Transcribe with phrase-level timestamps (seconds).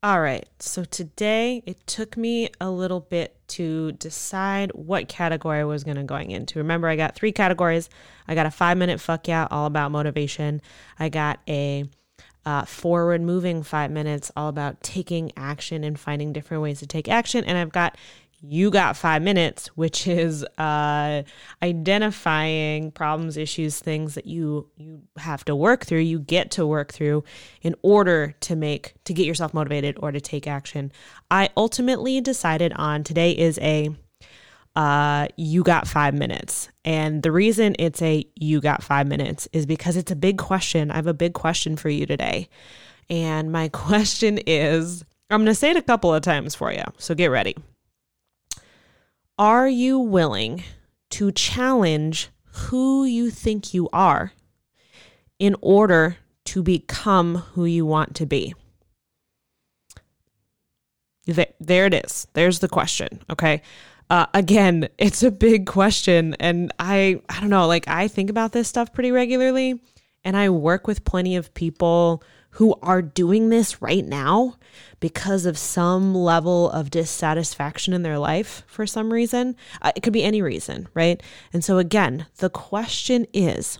[0.00, 0.46] All right.
[0.60, 5.96] So today it took me a little bit to decide what category I was going
[5.96, 6.60] to going into.
[6.60, 7.90] Remember, I got three categories.
[8.28, 10.62] I got a five minute fuck yeah, all about motivation.
[11.00, 11.84] I got a
[12.46, 17.08] uh, forward moving five minutes, all about taking action and finding different ways to take
[17.08, 17.42] action.
[17.44, 17.96] And I've got
[18.40, 21.22] you got five minutes, which is uh,
[21.62, 26.92] identifying problems, issues, things that you you have to work through, you get to work
[26.92, 27.24] through
[27.62, 30.92] in order to make to get yourself motivated or to take action.
[31.30, 33.90] I ultimately decided on today is a
[34.76, 36.68] uh, you got five minutes.
[36.84, 40.92] And the reason it's a you got five minutes is because it's a big question.
[40.92, 42.48] I have a big question for you today.
[43.10, 46.84] And my question is I'm going to say it a couple of times for you.
[46.98, 47.56] So get ready.
[49.38, 50.64] Are you willing
[51.10, 54.32] to challenge who you think you are
[55.38, 56.16] in order
[56.46, 58.54] to become who you want to be?
[61.26, 62.26] There it is.
[62.32, 63.20] There's the question.
[63.30, 63.62] Okay.
[64.10, 66.34] Uh, again, it's a big question.
[66.40, 69.80] And I, I don't know, like I think about this stuff pretty regularly
[70.24, 74.56] and I work with plenty of people who are doing this right now
[75.00, 79.54] because of some level of dissatisfaction in their life for some reason.
[79.80, 81.22] Uh, it could be any reason, right?
[81.52, 83.78] And so, again, the question is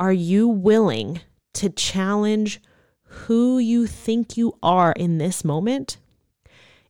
[0.00, 1.20] are you willing
[1.54, 2.60] to challenge
[3.02, 5.96] who you think you are in this moment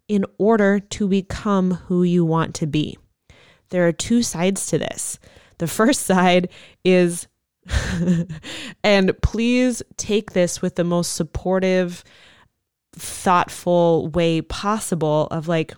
[0.08, 2.98] in order to become who you want to be?
[3.70, 5.18] There are two sides to this.
[5.58, 6.48] The first side
[6.84, 7.26] is
[8.84, 12.05] and please take this with the most supportive,
[12.92, 15.75] thoughtful way possible of like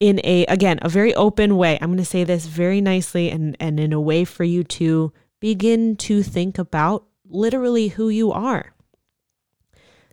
[0.00, 1.78] in a again, a very open way.
[1.80, 5.12] I'm going to say this very nicely and and in a way for you to
[5.40, 8.72] begin to think about literally who you are.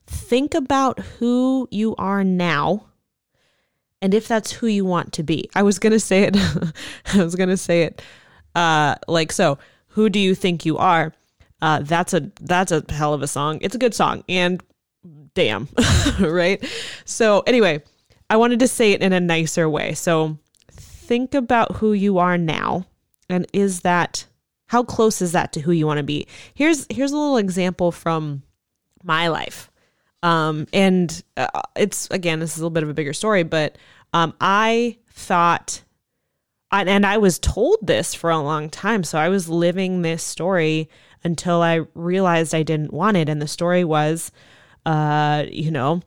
[0.07, 2.87] Think about who you are now
[4.01, 5.49] and if that's who you want to be.
[5.55, 6.37] I was going to say it
[7.13, 8.01] I was going to say it
[8.55, 9.57] uh like so
[9.95, 11.13] who do you think you are?
[11.61, 13.59] Uh, that's a that's a hell of a song.
[13.61, 14.61] It's a good song, and
[15.33, 15.69] damn,
[16.19, 16.63] right?
[17.05, 17.81] So anyway,
[18.29, 19.93] I wanted to say it in a nicer way.
[19.93, 20.37] So
[20.69, 22.85] think about who you are now,
[23.29, 24.25] and is that
[24.67, 26.27] how close is that to who you want to be?
[26.55, 28.43] Here's here's a little example from
[29.01, 29.71] my life.
[30.23, 33.77] Um, and uh, it's again, this is a little bit of a bigger story, but
[34.11, 35.83] um, I thought
[36.71, 39.03] and I was told this for a long time.
[39.03, 40.89] So I was living this story
[41.23, 43.29] until I realized I didn't want it.
[43.29, 44.31] And the story was,
[44.85, 46.01] uh, you know,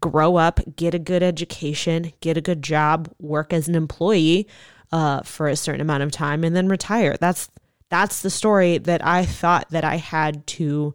[0.00, 4.48] grow up, get a good education, get a good job, work as an employee
[4.92, 7.16] uh, for a certain amount of time, and then retire.
[7.18, 7.50] That's
[7.88, 10.94] that's the story that I thought that I had to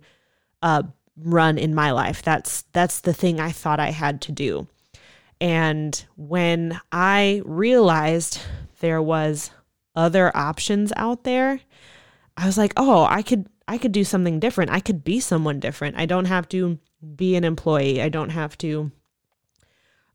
[0.61, 0.83] uh,
[1.17, 2.21] run in my life.
[2.21, 4.67] That's that's the thing I thought I had to do.
[5.41, 8.39] And when I realized
[8.79, 9.51] there was
[9.95, 11.61] other options out there,
[12.37, 14.71] I was like, "Oh, I could I could do something different.
[14.71, 15.97] I could be someone different.
[15.97, 16.79] I don't have to
[17.15, 18.01] be an employee.
[18.01, 18.91] I don't have to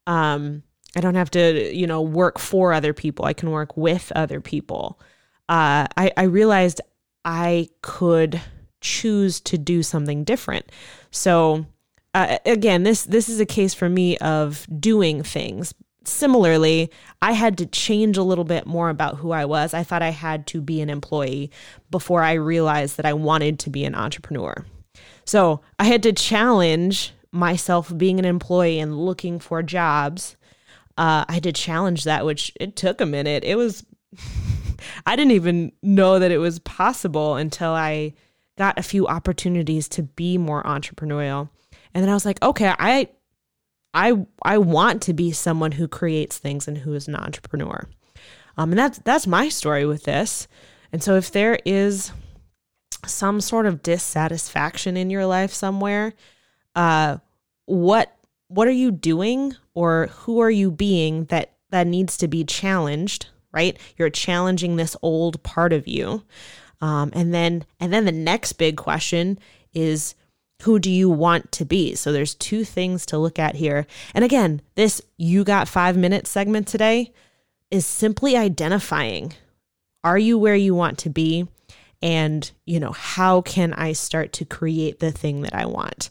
[0.06, 0.62] um
[0.96, 3.24] I don't have to, you know, work for other people.
[3.24, 5.00] I can work with other people.
[5.48, 6.80] Uh, I, I realized
[7.24, 8.40] I could
[8.80, 10.70] choose to do something different.
[11.10, 11.66] So
[12.14, 15.74] uh, again, this this is a case for me of doing things.
[16.04, 16.90] Similarly,
[17.22, 19.74] I had to change a little bit more about who I was.
[19.74, 21.50] I thought I had to be an employee
[21.90, 24.64] before I realized that I wanted to be an entrepreneur.
[25.24, 30.36] So I had to challenge myself being an employee and looking for jobs.
[30.96, 33.42] Uh, I had to challenge that, which it took a minute.
[33.44, 33.84] It was,
[35.06, 38.14] I didn't even know that it was possible until I
[38.56, 41.48] got a few opportunities to be more entrepreneurial.
[41.92, 43.08] And then I was like, okay, I
[43.94, 47.88] I I want to be someone who creates things and who is an entrepreneur.
[48.56, 50.48] Um, and that's that's my story with this.
[50.92, 52.12] And so if there is
[53.06, 56.14] some sort of dissatisfaction in your life somewhere,
[56.74, 57.18] uh,
[57.66, 58.16] what
[58.48, 63.28] what are you doing or who are you being that that needs to be challenged?
[63.52, 66.24] Right, you're challenging this old part of you,
[66.80, 69.38] um, and then and then the next big question
[69.72, 70.16] is
[70.62, 71.94] who do you want to be?
[71.94, 73.86] So there's two things to look at here.
[74.14, 77.12] And again, this you got 5 minutes segment today
[77.70, 79.34] is simply identifying
[80.02, 81.48] are you where you want to be
[82.02, 86.10] and, you know, how can I start to create the thing that I want?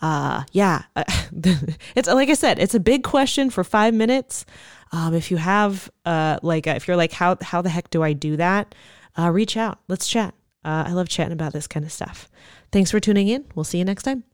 [0.00, 0.82] Uh yeah,
[1.94, 4.46] it's like I said, it's a big question for 5 minutes.
[4.92, 8.12] Um if you have uh like if you're like how how the heck do I
[8.12, 8.74] do that?
[9.18, 9.80] Uh reach out.
[9.88, 10.34] Let's chat.
[10.64, 12.28] Uh, I love chatting about this kind of stuff.
[12.72, 13.46] Thanks for tuning in.
[13.54, 14.29] We'll see you next time.